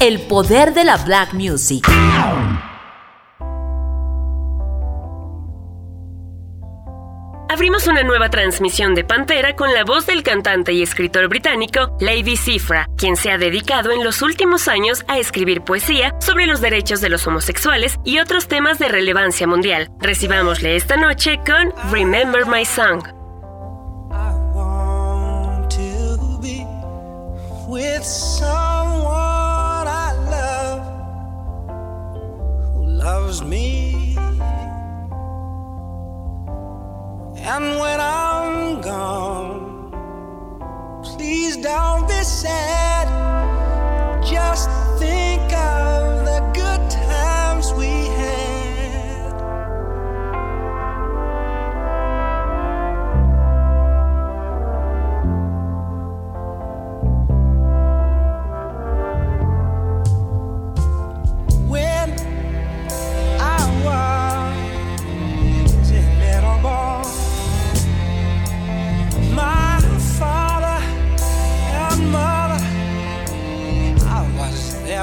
el 0.00 0.20
poder 0.20 0.74
de 0.74 0.84
la 0.84 0.98
black 0.98 1.32
music. 1.32 1.88
Abrimos 7.48 7.86
una 7.86 8.02
nueva 8.02 8.28
transmisión 8.28 8.94
de 8.94 9.04
Pantera 9.04 9.56
con 9.56 9.72
la 9.72 9.84
voz 9.84 10.04
del 10.04 10.22
cantante 10.22 10.74
y 10.74 10.82
escritor 10.82 11.28
británico 11.28 11.96
Lady 12.00 12.36
Cifra, 12.36 12.90
quien 12.98 13.16
se 13.16 13.30
ha 13.30 13.38
dedicado 13.38 13.90
en 13.90 14.04
los 14.04 14.20
últimos 14.20 14.68
años 14.68 15.02
a 15.08 15.18
escribir 15.18 15.62
poesía 15.62 16.14
sobre 16.20 16.46
los 16.46 16.60
derechos 16.60 17.00
de 17.00 17.08
los 17.08 17.26
homosexuales 17.26 17.98
y 18.04 18.18
otros 18.18 18.48
temas 18.48 18.78
de 18.78 18.88
relevancia 18.88 19.46
mundial. 19.46 19.88
Recibámosle 20.00 20.76
esta 20.76 20.98
noche 20.98 21.40
con 21.46 21.72
Remember 21.90 22.44
My 22.46 22.66
Song. 22.66 23.02
Loves 33.06 33.40
me. 33.40 34.16
And 37.54 37.64
when 37.82 38.00
I'm 38.00 38.80
gone, 38.80 39.60
please 41.04 41.56
don't 41.56 42.08
be 42.08 42.22
sad. 42.24 43.06
Just 44.24 44.68
think 44.98 45.52
of 45.52 46.05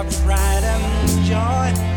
their 0.04 0.22
pride 0.24 0.64
and 0.64 1.26
joy. 1.26 1.93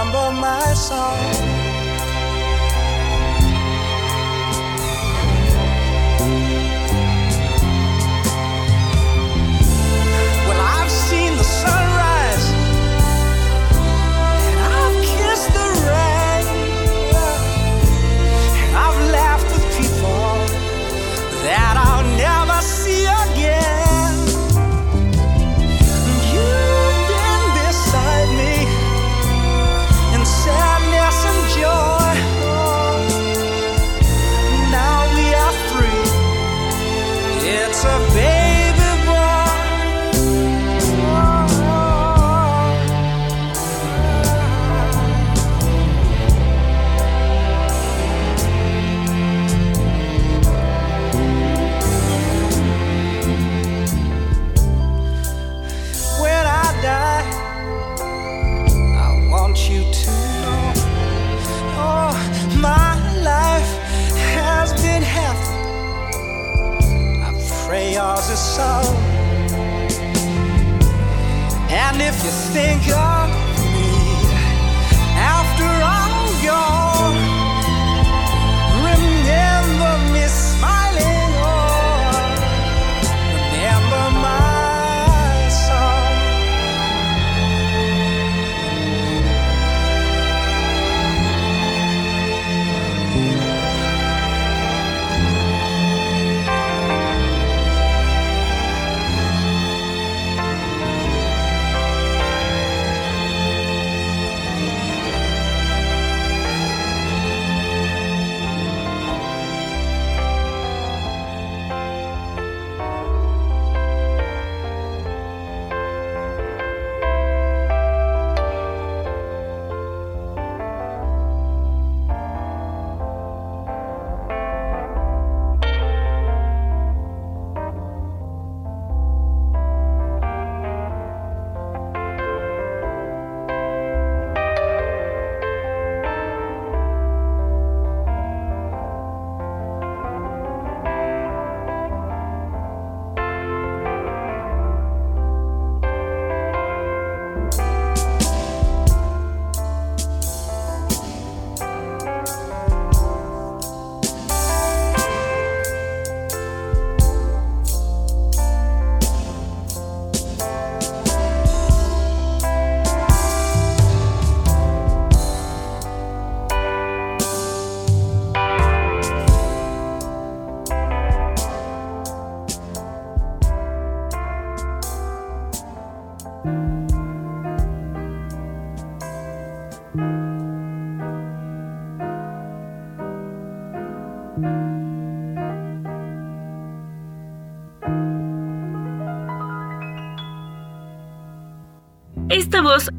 Remember 0.00 0.40
my 0.40 0.72
song. 0.72 1.59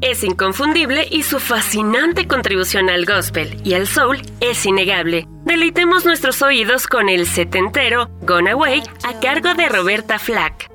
es 0.00 0.22
inconfundible 0.22 1.06
y 1.10 1.22
su 1.22 1.38
fascinante 1.40 2.26
contribución 2.26 2.90
al 2.90 3.06
gospel 3.06 3.58
y 3.64 3.74
al 3.74 3.86
soul 3.86 4.20
es 4.40 4.66
innegable. 4.66 5.26
Deleitemos 5.44 6.04
nuestros 6.04 6.42
oídos 6.42 6.86
con 6.86 7.08
el 7.08 7.26
setentero 7.26 8.10
Gone 8.20 8.50
Away 8.50 8.82
a 9.04 9.18
cargo 9.20 9.54
de 9.54 9.68
Roberta 9.68 10.18
Flack. 10.18 10.68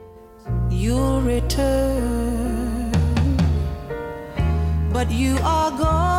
Return, 1.25 2.91
but 4.91 5.11
you 5.11 5.35
are 5.43 5.71
gone. 5.71 6.16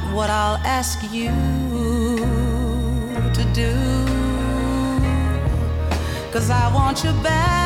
what 0.00 0.30
I'll 0.30 0.56
ask 0.64 1.02
you 1.12 1.30
to 3.36 3.44
do. 3.52 3.72
Cause 6.32 6.48
I 6.48 6.72
want 6.72 7.04
you 7.04 7.12
back. 7.22 7.61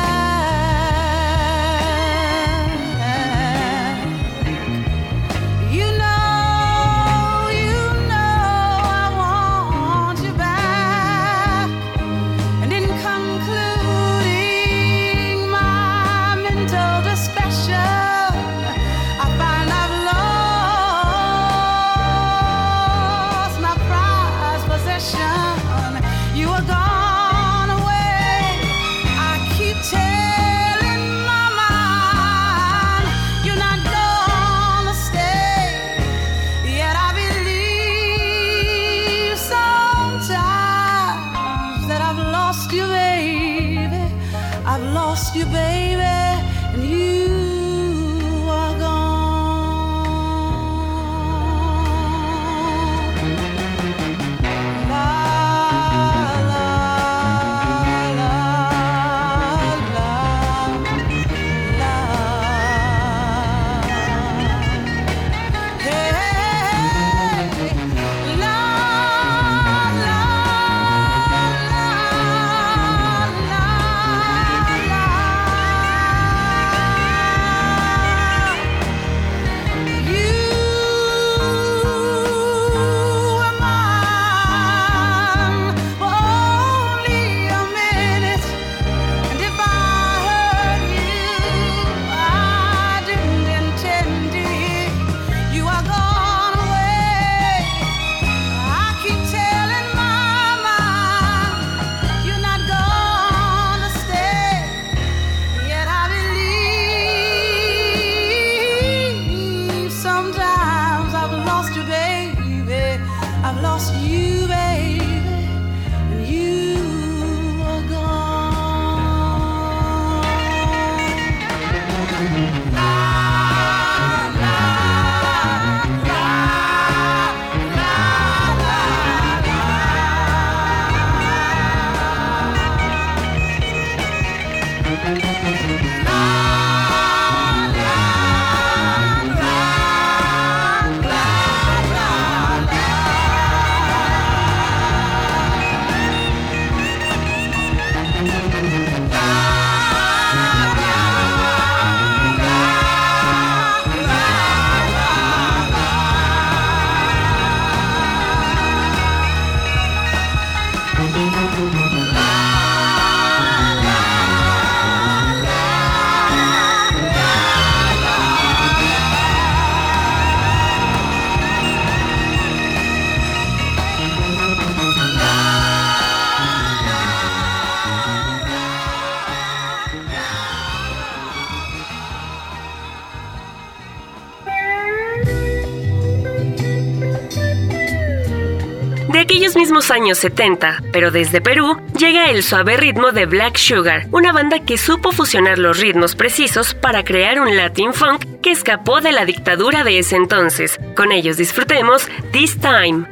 Mismos 189.87 189.91
años 189.91 190.17
70, 190.17 190.83
pero 190.91 191.11
desde 191.11 191.41
Perú, 191.41 191.77
llega 191.97 192.29
el 192.29 192.43
suave 192.43 192.77
ritmo 192.77 193.11
de 193.11 193.25
Black 193.25 193.57
Sugar, 193.57 194.07
una 194.11 194.31
banda 194.31 194.59
que 194.59 194.77
supo 194.77 195.11
fusionar 195.11 195.57
los 195.57 195.79
ritmos 195.79 196.15
precisos 196.15 196.73
para 196.73 197.03
crear 197.03 197.39
un 197.39 197.55
Latin 197.55 197.93
funk 197.93 198.25
que 198.41 198.51
escapó 198.51 199.01
de 199.01 199.11
la 199.11 199.25
dictadura 199.25 199.83
de 199.83 199.99
ese 199.99 200.15
entonces. 200.15 200.77
Con 200.95 201.11
ellos 201.11 201.37
disfrutemos 201.37 202.07
This 202.31 202.57
Time. 202.59 203.05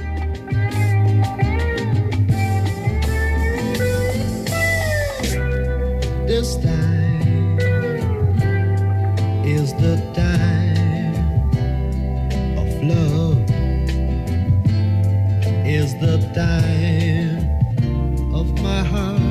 This 6.28 6.58
time 6.62 6.75
The 16.02 16.18
time 16.36 17.40
of 18.36 18.48
my 18.62 18.84
heart. 18.84 19.22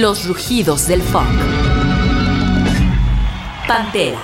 Los 0.00 0.28
rugidos 0.28 0.86
del 0.86 1.02
funk. 1.02 1.26
Pantera. 3.66 4.20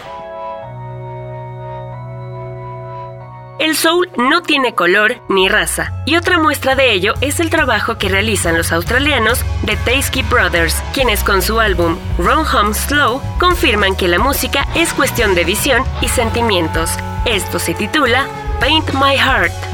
El 3.58 3.74
soul 3.74 4.08
no 4.16 4.42
tiene 4.42 4.76
color 4.76 5.20
ni 5.28 5.48
raza, 5.48 5.92
y 6.06 6.14
otra 6.14 6.38
muestra 6.38 6.76
de 6.76 6.92
ello 6.92 7.14
es 7.22 7.40
el 7.40 7.50
trabajo 7.50 7.98
que 7.98 8.08
realizan 8.08 8.56
los 8.56 8.70
australianos 8.70 9.44
The 9.66 9.76
Tasky 9.78 10.22
Brothers, 10.22 10.80
quienes 10.92 11.24
con 11.24 11.42
su 11.42 11.58
álbum 11.58 11.98
Run 12.18 12.46
Home 12.46 12.74
Slow 12.74 13.20
confirman 13.40 13.96
que 13.96 14.06
la 14.06 14.20
música 14.20 14.68
es 14.76 14.94
cuestión 14.94 15.34
de 15.34 15.42
visión 15.42 15.82
y 16.00 16.06
sentimientos. 16.06 16.90
Esto 17.26 17.58
se 17.58 17.74
titula 17.74 18.28
Paint 18.60 18.92
My 18.92 19.16
Heart. 19.16 19.73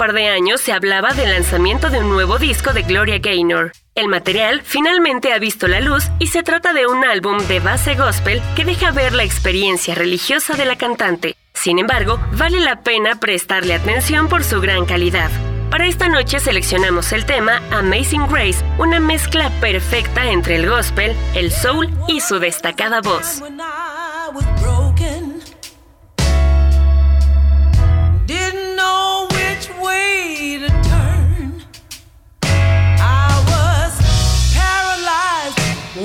Par 0.00 0.14
de 0.14 0.28
años 0.28 0.62
se 0.62 0.72
hablaba 0.72 1.12
del 1.12 1.28
lanzamiento 1.28 1.90
de 1.90 1.98
un 1.98 2.08
nuevo 2.08 2.38
disco 2.38 2.72
de 2.72 2.84
Gloria 2.84 3.18
Gaynor. 3.18 3.72
El 3.94 4.08
material 4.08 4.62
finalmente 4.64 5.34
ha 5.34 5.38
visto 5.38 5.68
la 5.68 5.80
luz 5.80 6.04
y 6.18 6.28
se 6.28 6.42
trata 6.42 6.72
de 6.72 6.86
un 6.86 7.04
álbum 7.04 7.36
de 7.48 7.60
base 7.60 7.96
gospel 7.96 8.40
que 8.56 8.64
deja 8.64 8.92
ver 8.92 9.12
la 9.12 9.24
experiencia 9.24 9.94
religiosa 9.94 10.54
de 10.54 10.64
la 10.64 10.76
cantante. 10.76 11.36
Sin 11.52 11.78
embargo, 11.78 12.18
vale 12.32 12.60
la 12.60 12.80
pena 12.80 13.20
prestarle 13.20 13.74
atención 13.74 14.30
por 14.30 14.42
su 14.42 14.62
gran 14.62 14.86
calidad. 14.86 15.30
Para 15.70 15.86
esta 15.86 16.08
noche 16.08 16.40
seleccionamos 16.40 17.12
el 17.12 17.26
tema 17.26 17.60
Amazing 17.70 18.26
Grace, 18.26 18.64
una 18.78 19.00
mezcla 19.00 19.50
perfecta 19.60 20.30
entre 20.30 20.56
el 20.56 20.66
gospel, 20.66 21.14
el 21.34 21.52
soul 21.52 21.90
y 22.08 22.22
su 22.22 22.38
destacada 22.38 23.02
voz. 23.02 23.42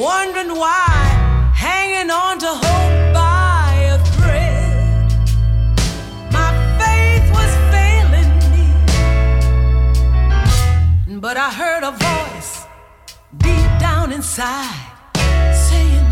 Wondering 0.05 0.53
why, 0.63 0.87
hanging 1.67 2.11
on 2.11 2.37
to 2.37 2.51
hope 2.65 3.13
by 3.13 3.71
a 3.95 3.97
thread. 4.13 5.11
My 6.37 6.51
faith 6.79 7.25
was 7.37 7.51
failing 7.73 8.31
me, 8.53 8.67
but 11.19 11.35
I 11.37 11.49
heard 11.61 11.83
a 11.91 11.93
voice 12.09 12.51
deep 13.45 13.71
down 13.87 14.07
inside 14.11 14.85
saying. 15.67 16.07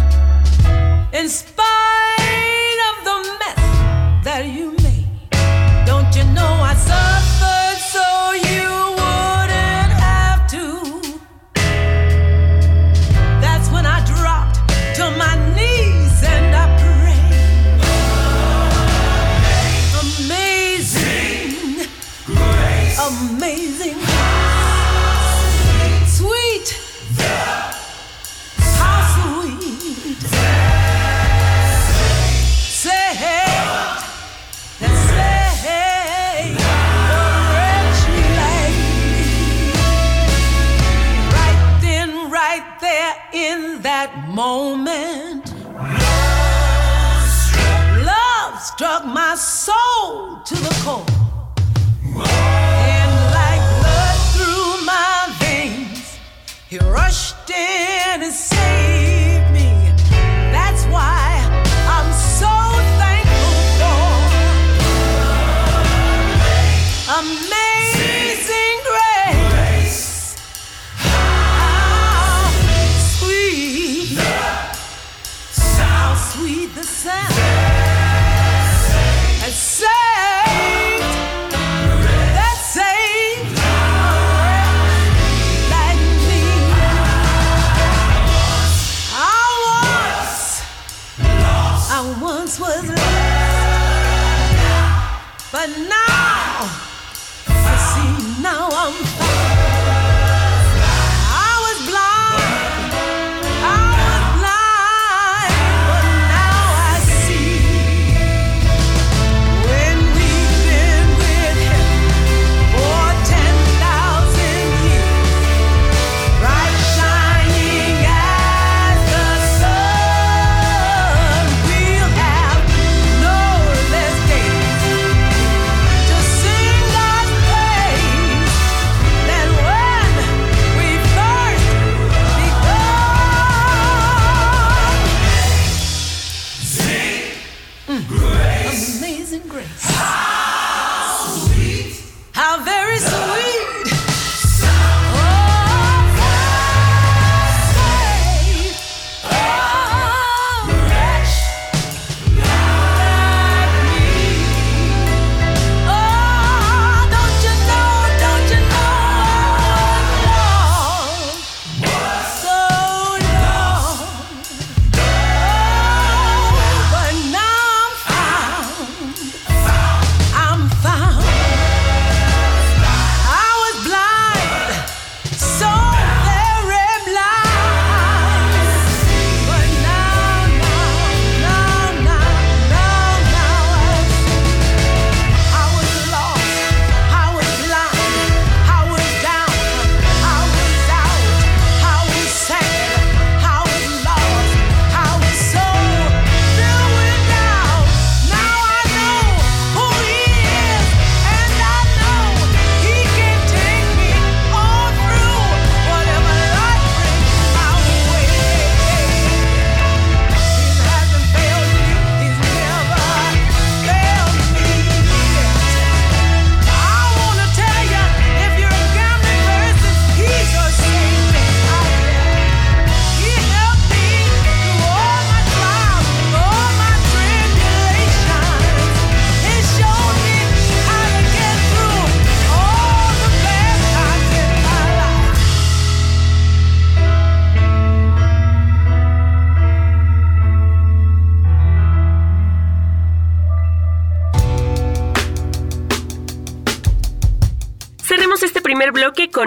In 1.19 1.27
spite 1.29 2.79
of 2.89 2.95
the 3.07 3.17
mess 3.39 3.63
that 4.25 4.43
you 4.57 4.82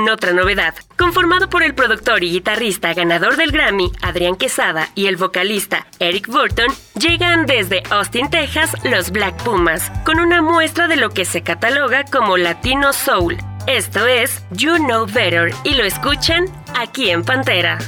otra 0.09 0.33
novedad. 0.33 0.75
Conformado 0.97 1.49
por 1.49 1.63
el 1.63 1.75
productor 1.75 2.25
y 2.25 2.31
guitarrista 2.31 2.95
ganador 2.95 3.37
del 3.37 3.53
Grammy, 3.53 3.91
Adrián 4.03 4.37
Quesada, 4.37 4.89
y 4.95 5.07
el 5.07 5.17
vocalista 5.17 5.87
Eric 5.99 6.29
Burton, 6.29 6.69
llegan 6.99 7.47
desde 7.47 7.83
Austin, 7.91 8.31
Texas, 8.31 8.73
los 8.85 9.11
Black 9.11 9.43
Pumas, 9.43 9.91
con 10.05 10.21
una 10.21 10.43
muestra 10.43 10.89
de 10.89 10.97
lo 10.97 11.11
que 11.11 11.25
se 11.25 11.43
cataloga 11.43 12.05
como 12.05 12.37
Latino 12.37 12.93
Soul. 12.93 13.37
Esto 13.67 14.07
es 14.07 14.45
You 14.53 14.77
Know 14.77 15.07
Better 15.07 15.53
y 15.65 15.75
lo 15.75 15.85
escuchan 15.85 16.47
aquí 16.75 17.11
en 17.11 17.25
Pantera. 17.25 17.79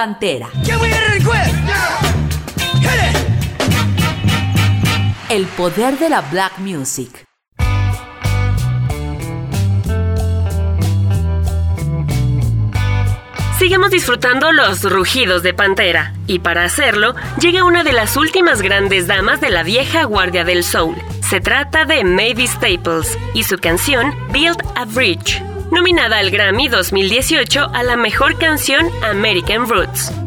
Pantera. 0.00 0.48
El 5.28 5.44
poder 5.44 5.98
de 5.98 6.08
la 6.08 6.22
black 6.22 6.56
music. 6.56 7.26
Sigamos 13.58 13.90
disfrutando 13.90 14.52
los 14.52 14.90
rugidos 14.90 15.42
de 15.42 15.52
Pantera, 15.52 16.14
y 16.26 16.38
para 16.38 16.64
hacerlo, 16.64 17.14
llega 17.38 17.64
una 17.64 17.84
de 17.84 17.92
las 17.92 18.16
últimas 18.16 18.62
grandes 18.62 19.06
damas 19.06 19.42
de 19.42 19.50
la 19.50 19.62
vieja 19.62 20.04
guardia 20.04 20.44
del 20.44 20.64
soul. 20.64 20.96
Se 21.28 21.42
trata 21.42 21.84
de 21.84 22.04
Mavis 22.04 22.52
Staples 22.52 23.18
y 23.34 23.44
su 23.44 23.58
canción 23.58 24.14
Build 24.32 24.62
a 24.76 24.86
Bridge, 24.86 25.42
nominada 25.70 26.18
al 26.18 26.30
Grammy 26.30 26.68
2018 26.68 27.70
a 27.72 27.82
la 27.82 27.96
mejor 27.96 28.38
canción 28.38 28.88
American 29.02 29.68
Roots. 29.68 30.19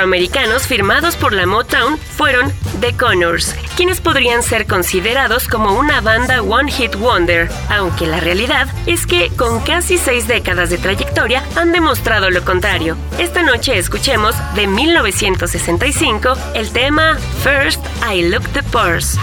afroamericanos 0.00 0.66
firmados 0.66 1.14
por 1.16 1.34
la 1.34 1.44
Motown 1.44 1.98
fueron 1.98 2.50
The 2.80 2.94
Connors, 2.96 3.54
quienes 3.76 4.00
podrían 4.00 4.42
ser 4.42 4.66
considerados 4.66 5.46
como 5.46 5.78
una 5.78 6.00
banda 6.00 6.40
One 6.40 6.72
Hit 6.72 6.94
Wonder, 6.94 7.50
aunque 7.68 8.06
la 8.06 8.18
realidad 8.18 8.66
es 8.86 9.06
que 9.06 9.28
con 9.36 9.60
casi 9.60 9.98
seis 9.98 10.26
décadas 10.26 10.70
de 10.70 10.78
trayectoria 10.78 11.44
han 11.54 11.72
demostrado 11.72 12.30
lo 12.30 12.42
contrario. 12.46 12.96
Esta 13.18 13.42
noche 13.42 13.76
escuchemos 13.76 14.34
de 14.54 14.66
1965 14.66 16.32
el 16.54 16.72
tema 16.72 17.18
First 17.42 17.84
I 18.10 18.22
Look 18.30 18.48
the 18.54 18.62
Purse. 18.62 19.18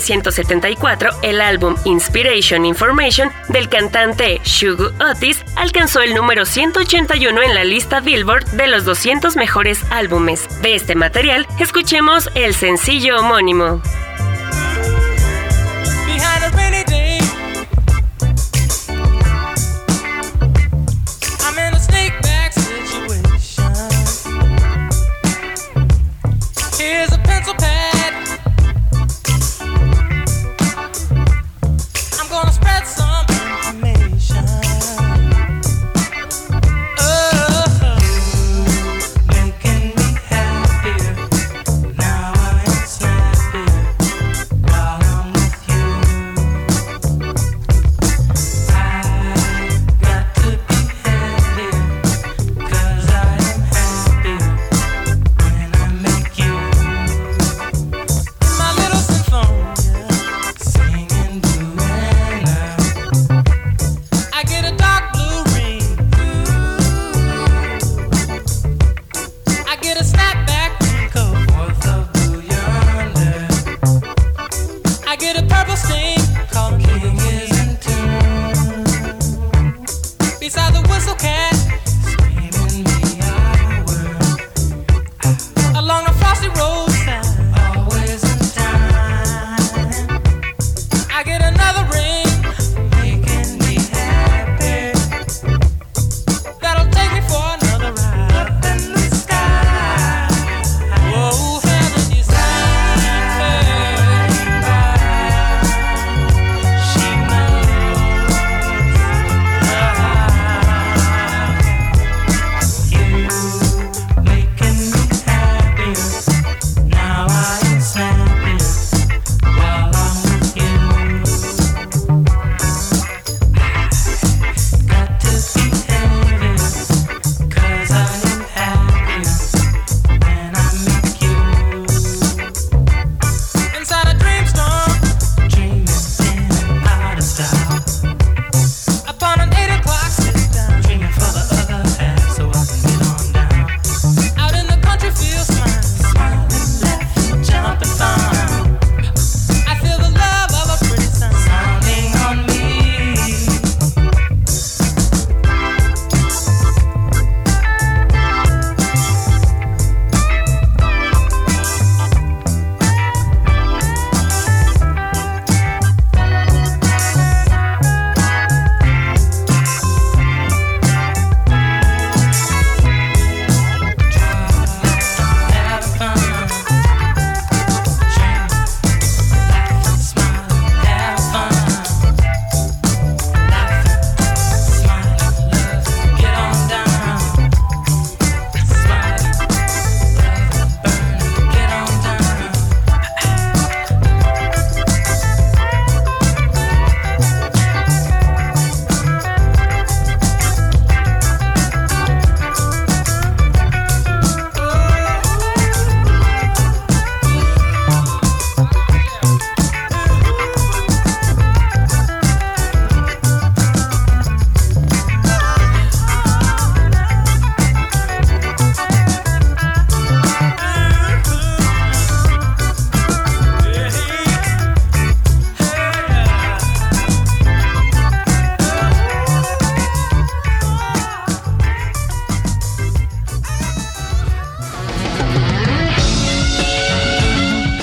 1974, 0.00 1.10
el 1.22 1.40
álbum 1.40 1.76
Inspiration 1.84 2.64
Information 2.64 3.30
del 3.48 3.68
cantante 3.68 4.40
Shugo 4.44 4.90
Otis 4.98 5.44
alcanzó 5.56 6.00
el 6.00 6.14
número 6.14 6.44
181 6.44 7.42
en 7.42 7.54
la 7.54 7.64
lista 7.64 8.00
Billboard 8.00 8.46
de 8.52 8.66
los 8.66 8.84
200 8.84 9.36
mejores 9.36 9.80
álbumes. 9.90 10.48
De 10.62 10.74
este 10.74 10.94
material, 10.94 11.46
escuchemos 11.58 12.30
el 12.34 12.54
sencillo 12.54 13.20
homónimo. 13.20 13.82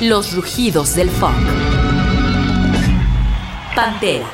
Los 0.08 0.34
rugidos 0.34 0.96
del 0.96 1.10
funk. 1.10 1.36
Pantera. 3.76 4.26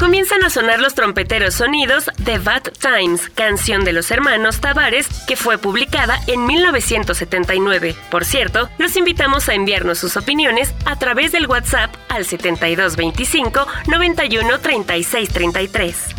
Comienzan 0.00 0.42
a 0.42 0.50
sonar 0.50 0.80
los 0.80 0.96
trompeteros 0.96 1.54
sonidos 1.54 2.10
de 2.18 2.38
Bad 2.40 2.72
Times, 2.80 3.30
canción 3.30 3.84
de 3.84 3.92
los 3.92 4.10
hermanos 4.10 4.60
Tavares, 4.60 5.06
que 5.28 5.36
fue 5.36 5.56
publicada 5.58 6.18
en 6.26 6.46
1979. 6.46 7.94
Por 8.10 8.24
cierto, 8.24 8.68
los 8.78 8.96
invitamos 8.96 9.48
a 9.48 9.54
enviarnos 9.54 9.98
sus 9.98 10.16
opiniones 10.16 10.74
a 10.84 10.98
través 10.98 11.30
del 11.30 11.46
WhatsApp 11.46 11.94
al 12.08 12.24
7225 12.24 13.68
91 13.86 14.58
36 14.58 15.28
33. 15.28 16.15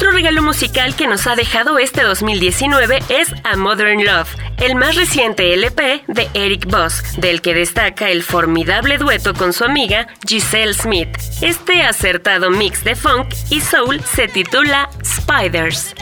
Otro 0.00 0.12
regalo 0.12 0.40
musical 0.40 0.96
que 0.96 1.06
nos 1.06 1.26
ha 1.26 1.36
dejado 1.36 1.78
este 1.78 2.02
2019 2.02 3.00
es 3.10 3.34
A 3.44 3.58
Modern 3.58 4.02
Love, 4.02 4.34
el 4.56 4.74
más 4.74 4.96
reciente 4.96 5.52
LP 5.52 6.04
de 6.08 6.26
Eric 6.32 6.64
Voss, 6.70 7.02
del 7.18 7.42
que 7.42 7.52
destaca 7.52 8.08
el 8.08 8.22
formidable 8.22 8.96
dueto 8.96 9.34
con 9.34 9.52
su 9.52 9.62
amiga 9.62 10.06
Giselle 10.26 10.72
Smith. 10.72 11.18
Este 11.42 11.82
acertado 11.82 12.50
mix 12.50 12.82
de 12.82 12.96
funk 12.96 13.28
y 13.50 13.60
soul 13.60 14.00
se 14.02 14.26
titula 14.26 14.88
Spiders. 15.04 15.94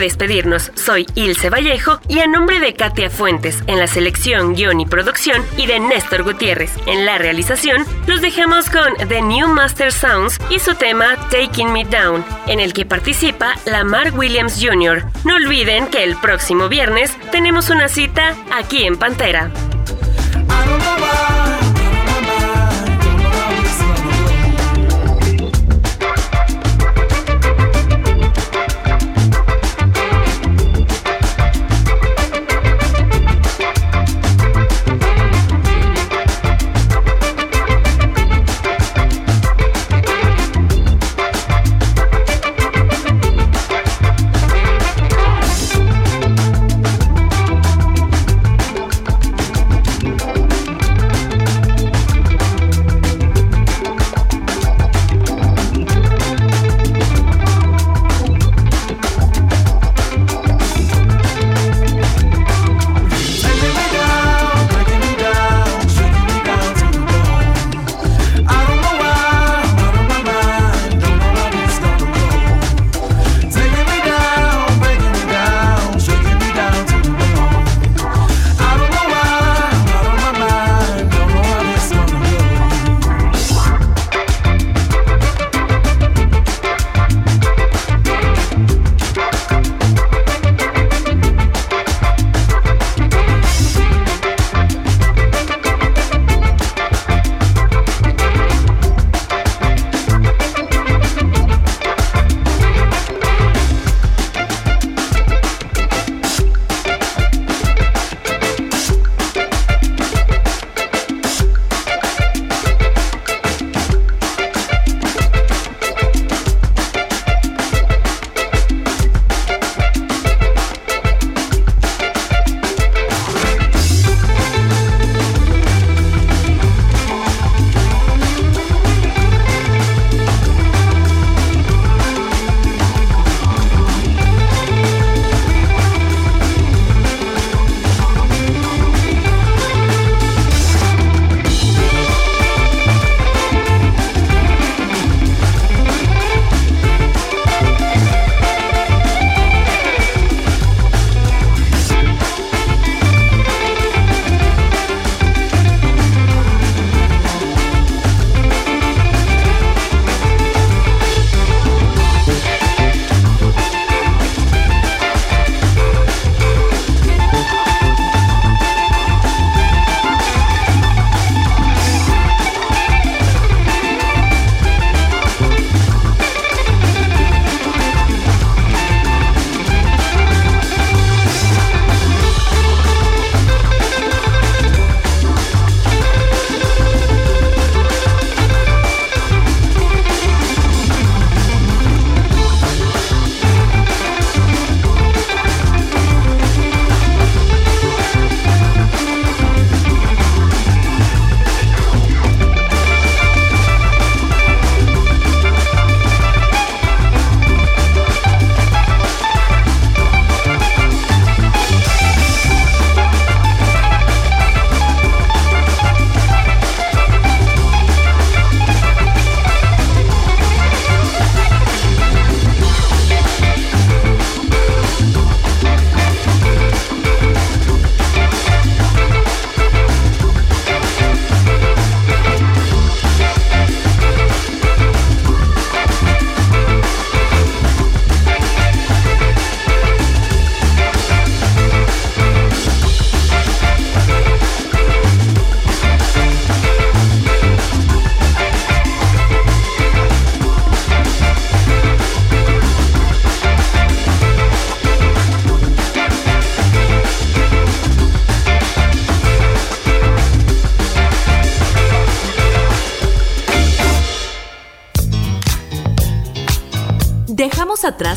despedirnos, 0.00 0.72
soy 0.74 1.06
Ilse 1.14 1.50
Vallejo 1.50 2.00
y 2.08 2.18
a 2.18 2.26
nombre 2.26 2.58
de 2.58 2.74
Katia 2.74 3.10
Fuentes 3.10 3.62
en 3.68 3.78
la 3.78 3.86
selección, 3.86 4.54
guion 4.54 4.80
y 4.80 4.86
producción 4.86 5.44
y 5.56 5.66
de 5.66 5.78
Néstor 5.78 6.24
Gutiérrez 6.24 6.72
en 6.86 7.06
la 7.06 7.18
realización, 7.18 7.86
los 8.06 8.20
dejamos 8.20 8.68
con 8.68 9.08
The 9.08 9.22
New 9.22 9.46
Master 9.46 9.92
Sounds 9.92 10.38
y 10.50 10.58
su 10.58 10.74
tema 10.74 11.16
Taking 11.30 11.72
Me 11.72 11.84
Down, 11.84 12.24
en 12.48 12.58
el 12.58 12.72
que 12.72 12.84
participa 12.84 13.54
Lamar 13.66 14.12
Williams 14.12 14.58
Jr. 14.60 15.04
No 15.24 15.36
olviden 15.36 15.86
que 15.86 16.02
el 16.02 16.16
próximo 16.16 16.68
viernes 16.68 17.16
tenemos 17.30 17.70
una 17.70 17.88
cita 17.88 18.34
aquí 18.50 18.84
en 18.84 18.96
Pantera. 18.96 19.50